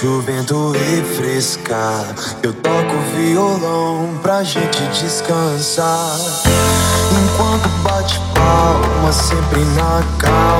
deixa 0.00 0.06
o 0.06 0.20
vento 0.22 0.72
refrescar. 0.72 2.14
Eu 2.42 2.54
toco 2.54 2.96
violão 3.16 4.18
pra 4.22 4.42
gente 4.42 4.82
descansar. 4.88 6.16
Enquanto 7.12 7.68
bate 7.82 8.18
palma, 8.34 9.12
sempre 9.12 9.60
na 9.60 10.02
calma, 10.18 10.59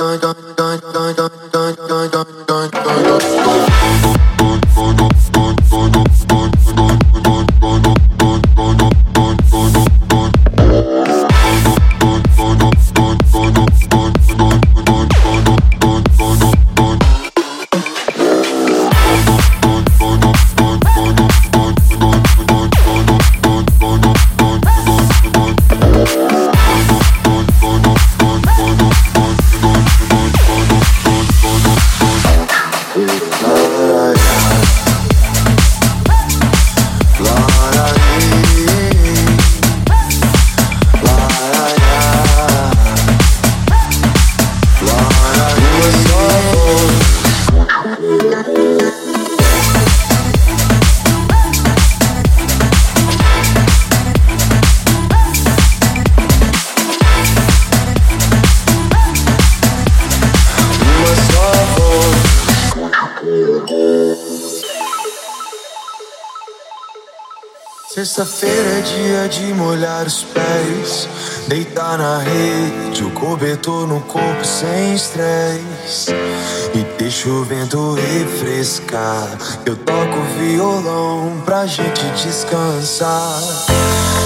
Deixa 77.23 77.37
o 77.37 77.43
vento 77.43 77.93
refrescar. 77.93 79.37
Eu 79.63 79.75
toco 79.75 80.21
violão 80.39 81.39
pra 81.45 81.67
gente 81.67 82.03
descansar. 82.15 83.39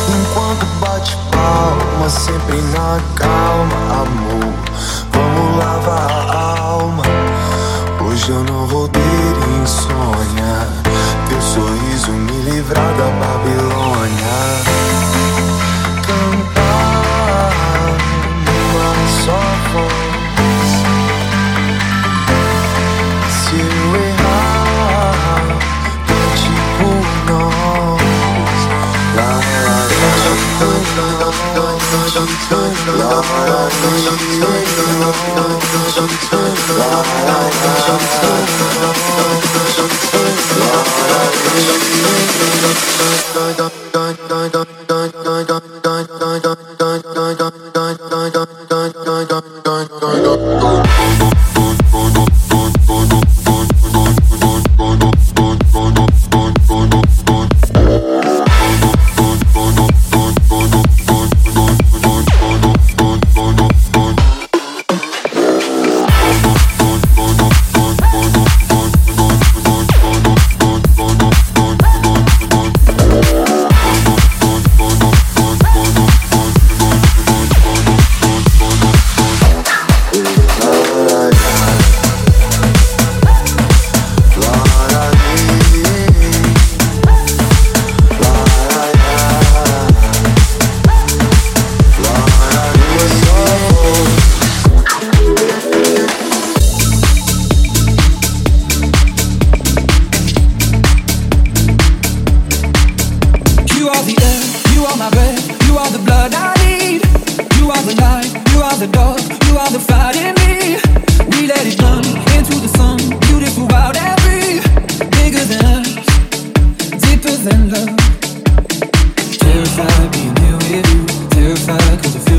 Enquanto 0.08 0.66
bate 0.80 1.18
palma, 1.30 2.10
sempre 2.10 2.62
na 2.72 3.02
calma, 3.18 4.02
amor. 4.02 4.45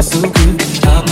so 0.07 0.21
good. 0.21 0.63
Stop 0.63 1.06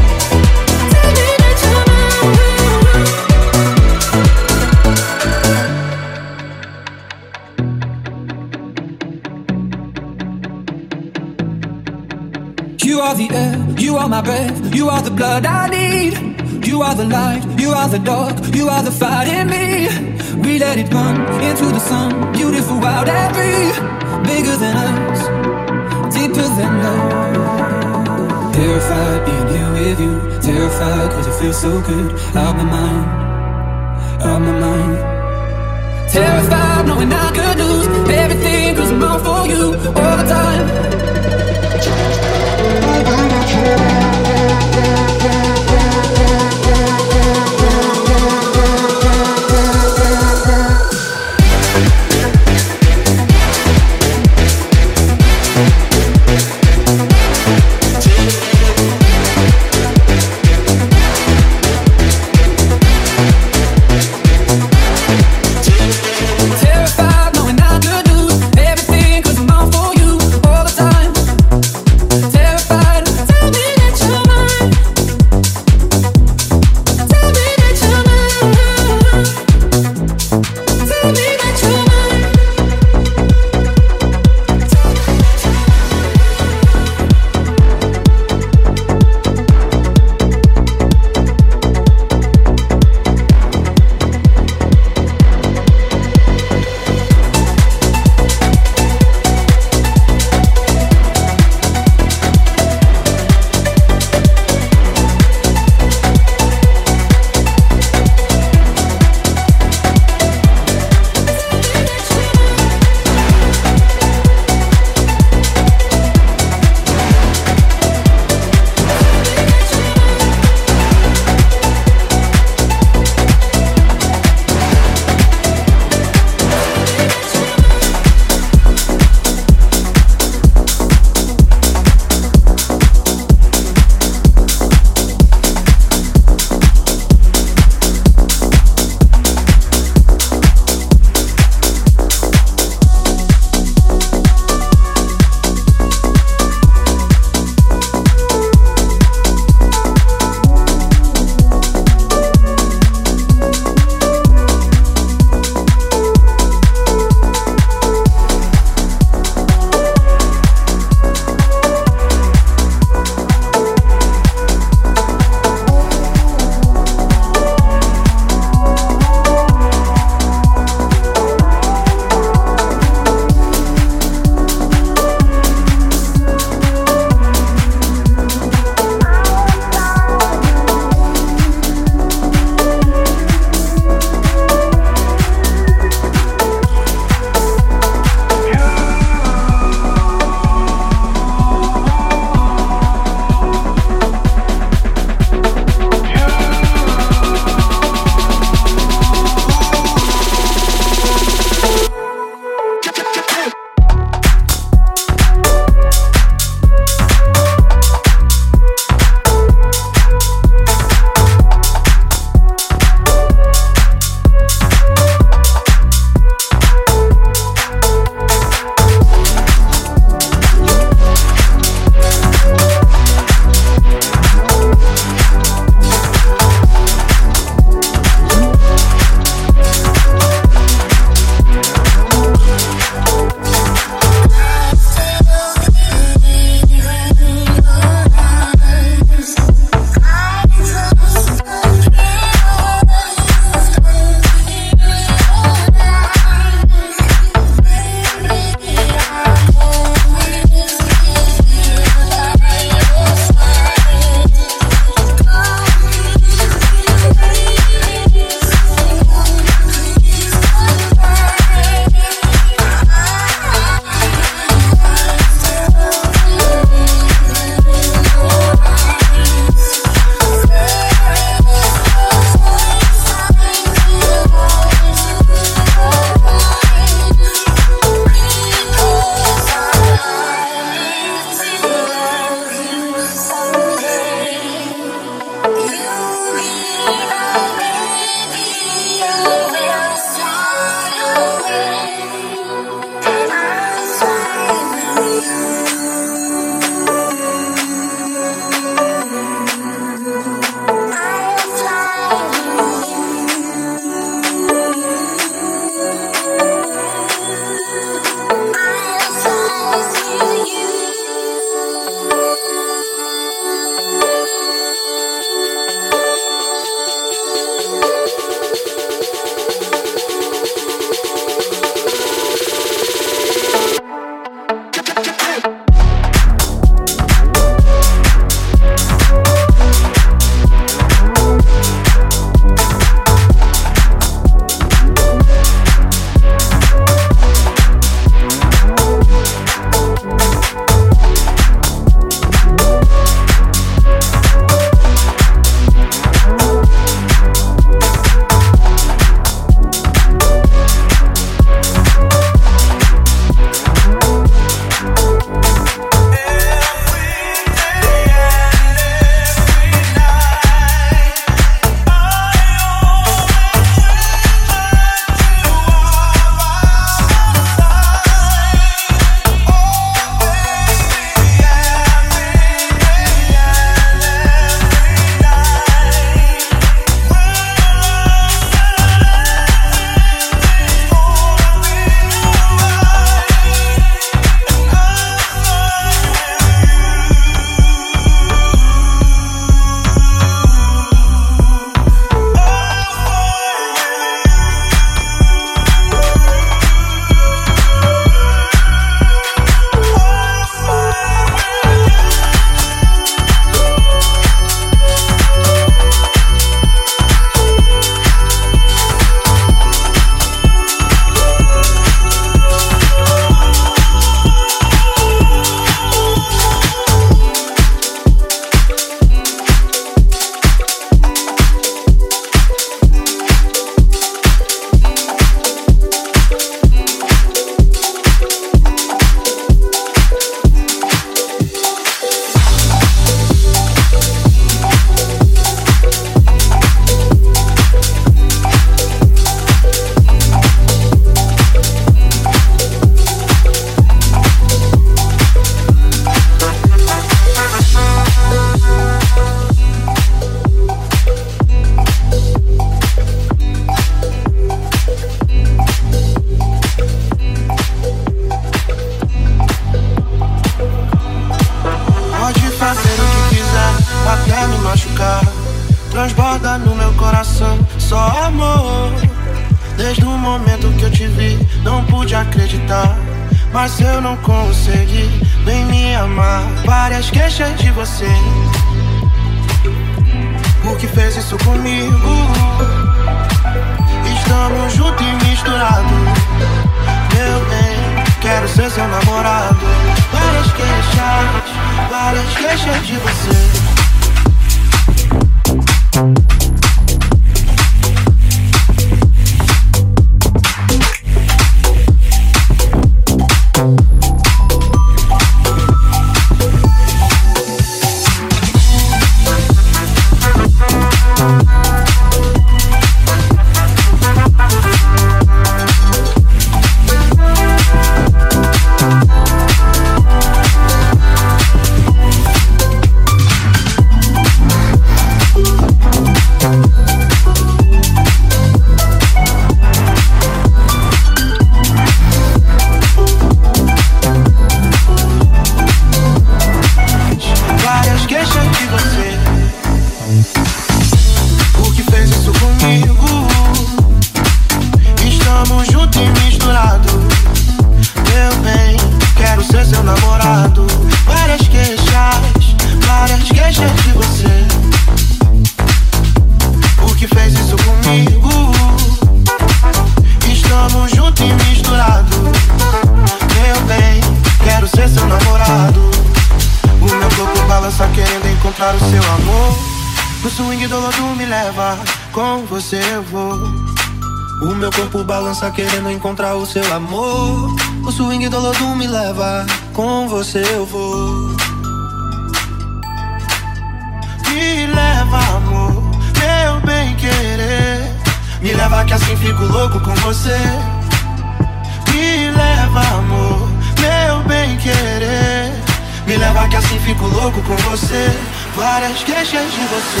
você. 599.72 600.00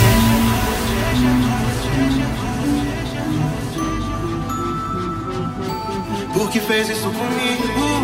Por 6.34 6.50
que 6.50 6.60
fez 6.60 6.88
isso 6.90 7.10
comigo? 7.10 8.01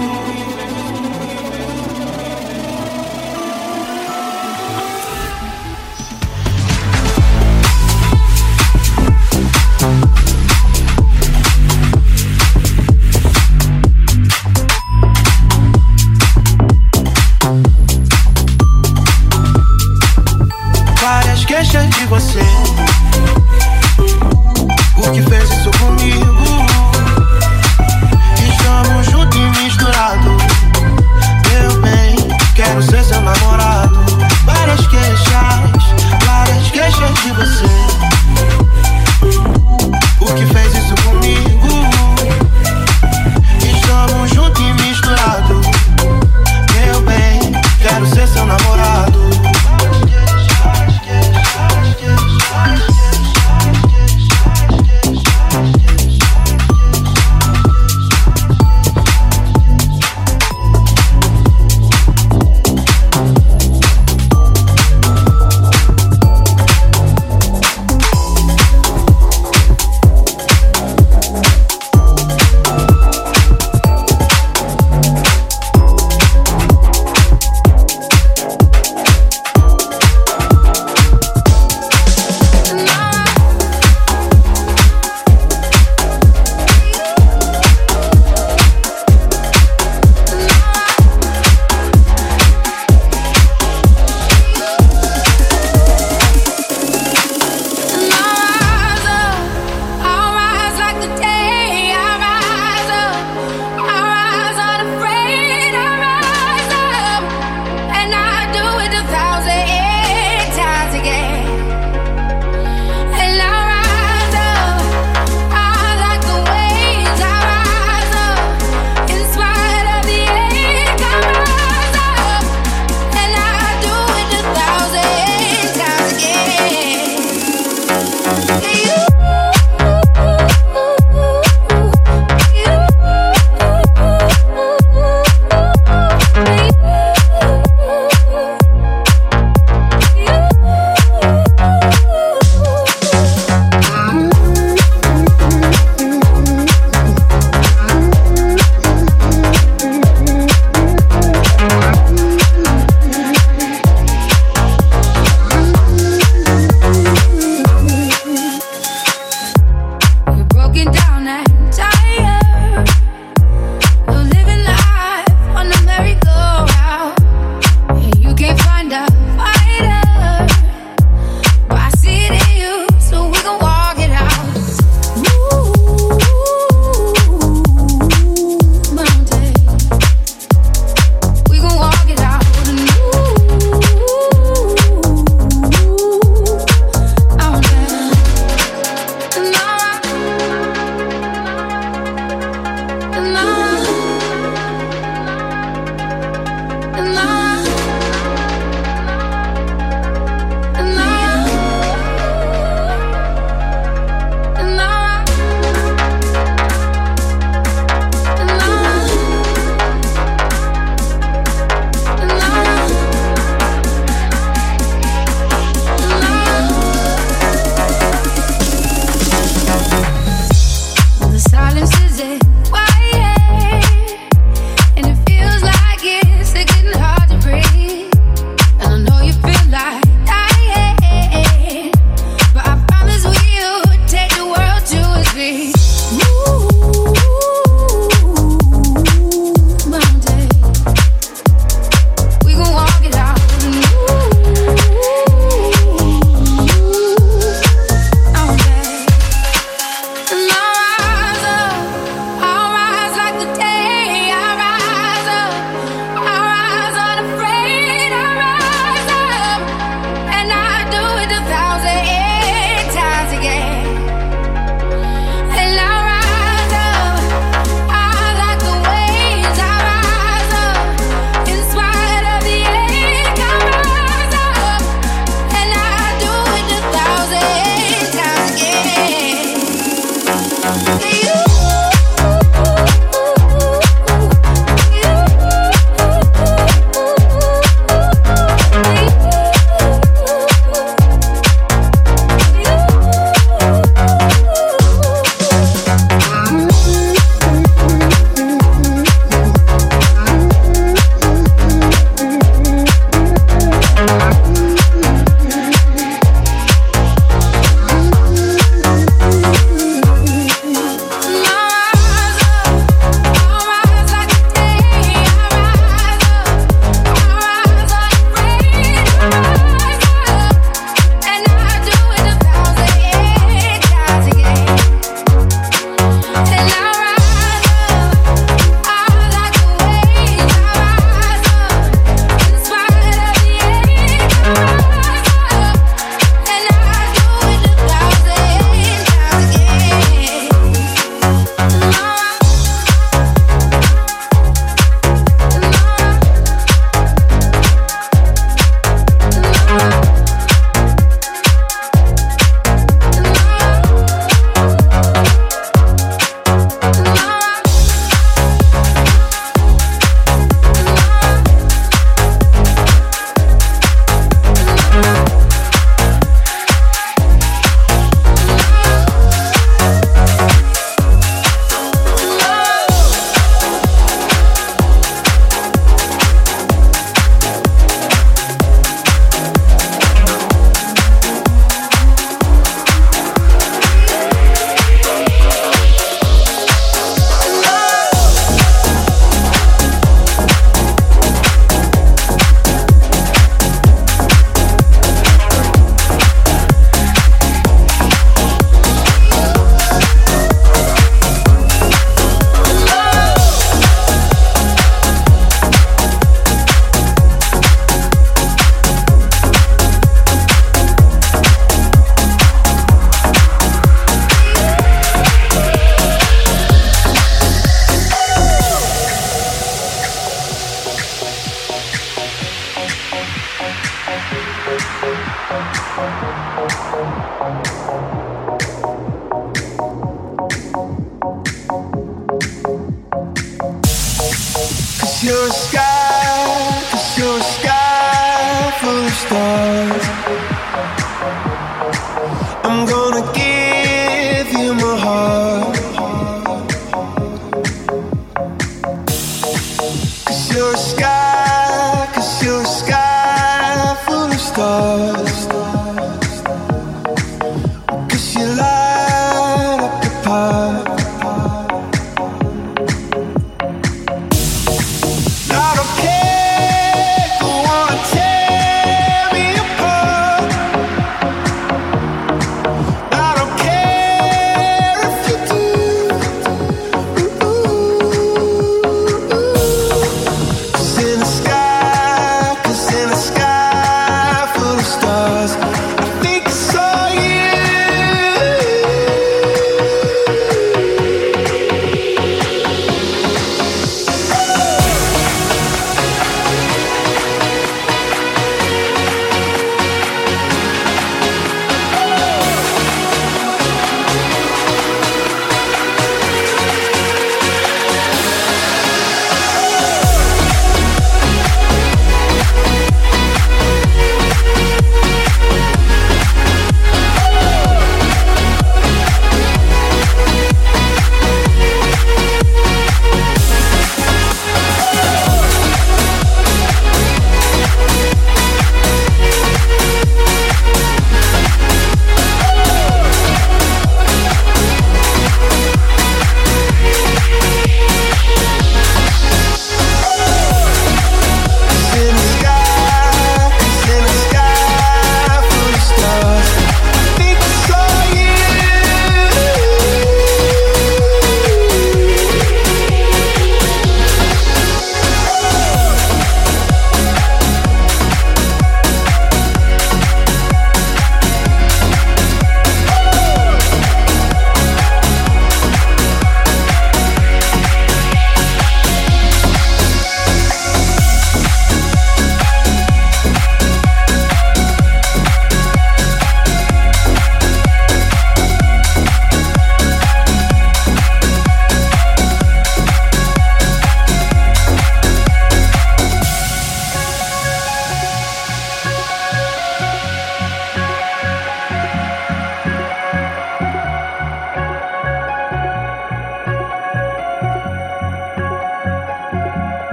I'm 442.70 442.84
gonna 442.84 443.32
give 443.32 443.47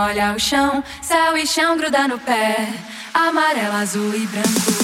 molha 0.00 0.32
o 0.34 0.38
chão, 0.40 0.82
céu 1.02 1.36
e 1.36 1.46
chão 1.46 1.76
gruda 1.76 2.08
no 2.08 2.18
pé, 2.18 2.68
amarelo, 3.12 3.76
azul 3.76 4.14
e 4.14 4.26
branco. 4.26 4.79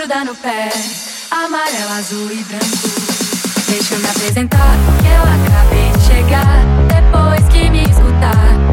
grudar 0.00 0.24
no 0.24 0.34
pé. 0.34 0.70
Amarelo, 1.30 1.92
azul 1.98 2.32
e 2.32 2.42
branco. 2.44 2.88
Deixa 3.68 3.94
eu 3.94 4.00
me 4.00 4.08
apresentar, 4.08 4.74
que 5.02 5.08
eu 5.08 5.22
acabei 5.22 5.92
de 5.92 6.06
chegar. 6.06 6.64
Depois 6.88 7.46
que 7.52 7.68
me 7.68 7.82
escutar. 7.82 8.69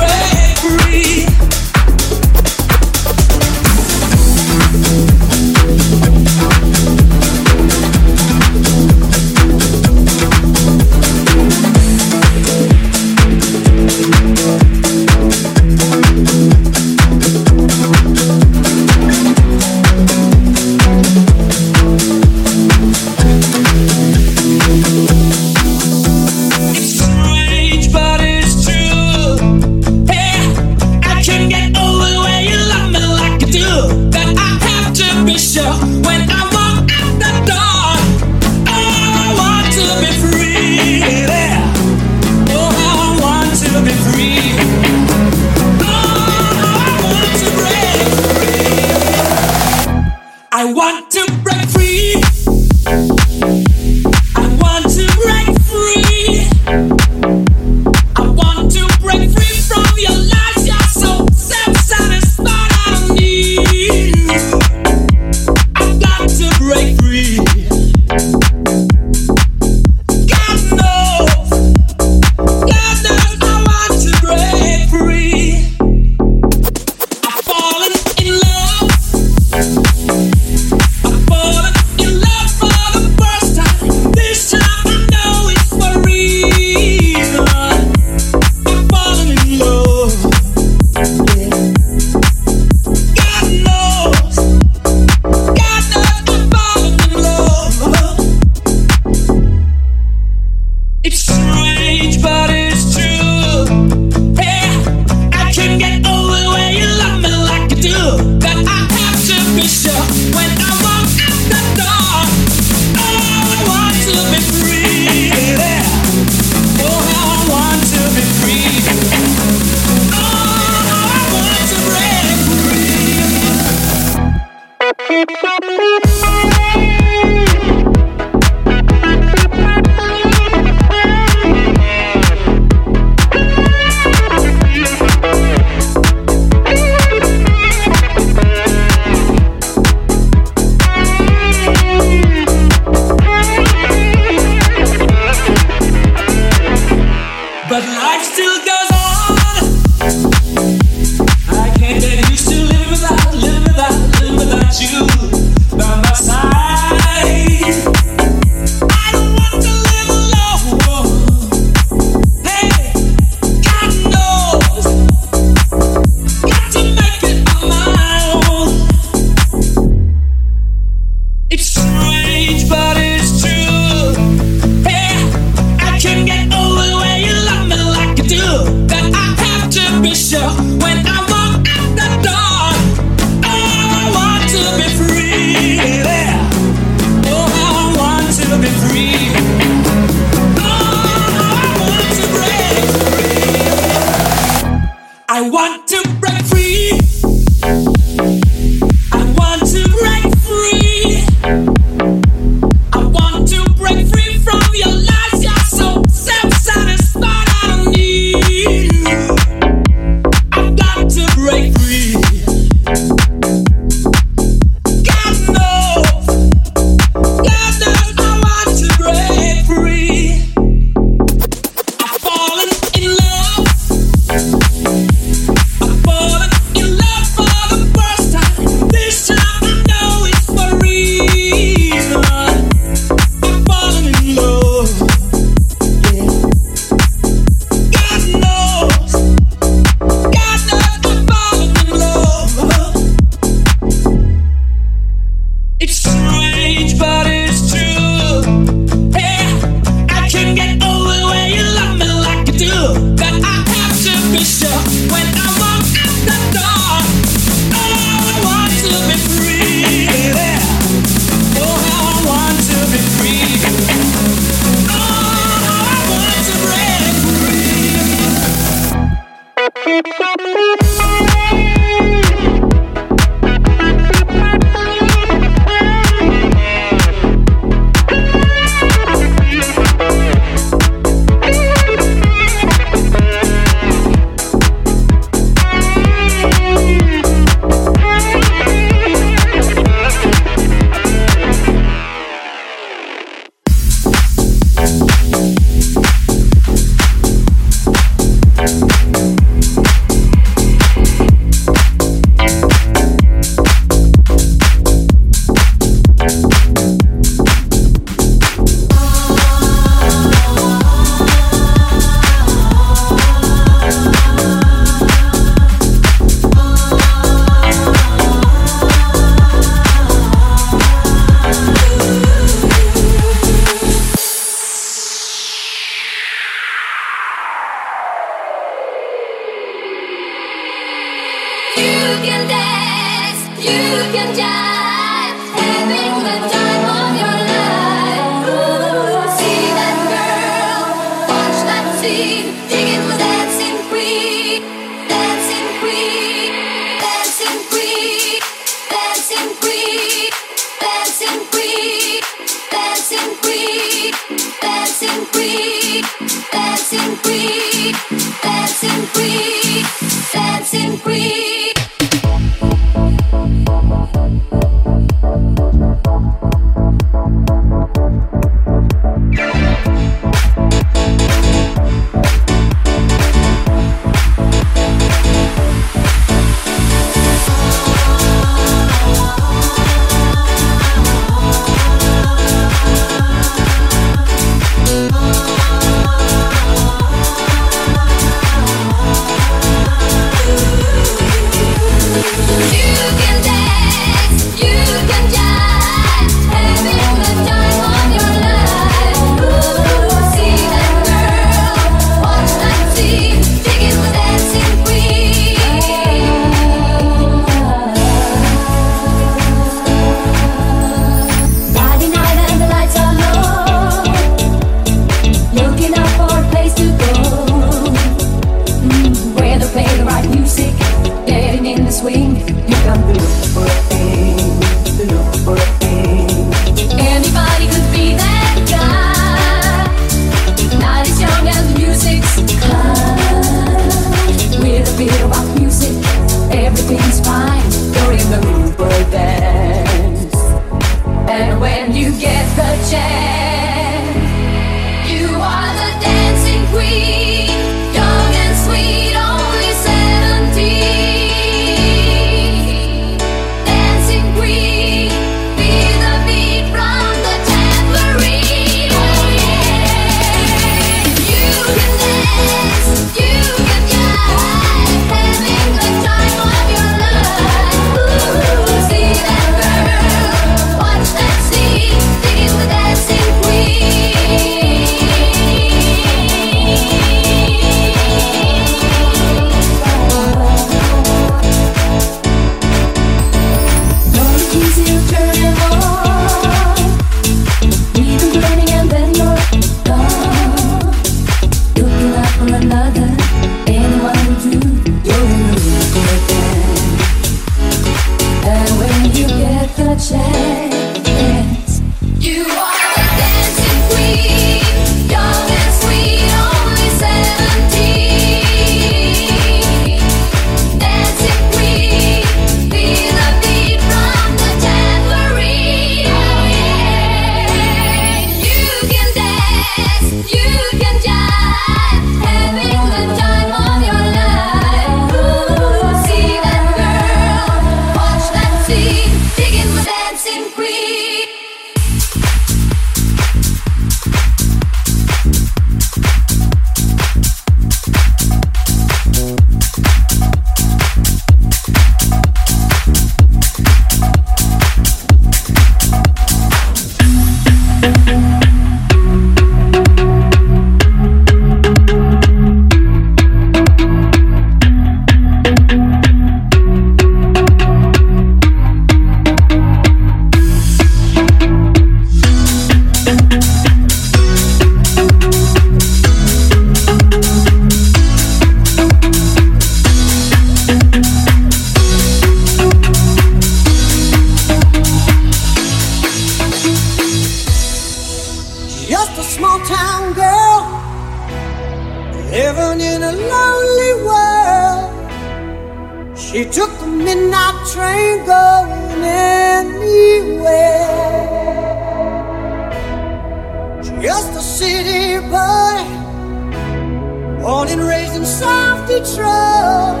troubles. 599.12 600.00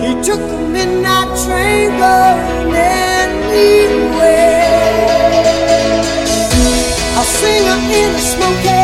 He 0.00 0.10
took 0.22 0.40
the 0.40 0.58
midnight 0.72 1.28
train 1.44 1.90
going 1.98 2.72
anywhere. 3.54 4.30
A 7.20 7.24
singer 7.24 7.80
in 8.00 8.14
a 8.14 8.18
smoking. 8.18 8.79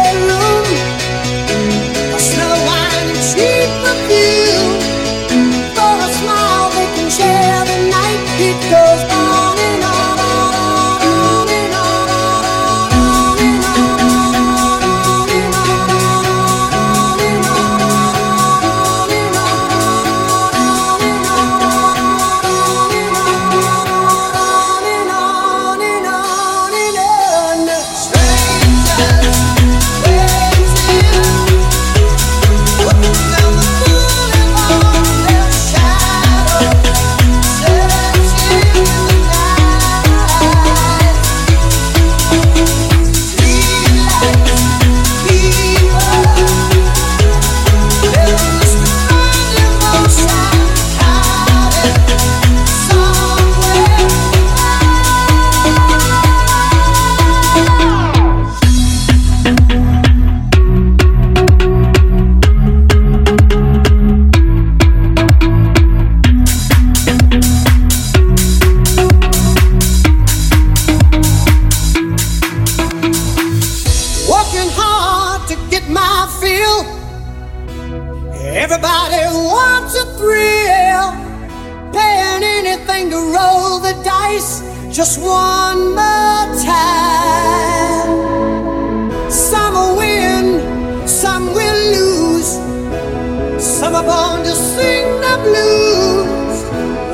Born 94.06 94.44
to 94.46 94.54
sing 94.54 95.06
the 95.24 95.34
blues. 95.44 96.58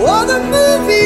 Oh, 0.05 0.23
the 0.33 0.41
movie 0.57 1.02